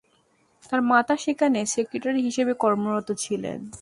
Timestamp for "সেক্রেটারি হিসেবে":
1.65-2.53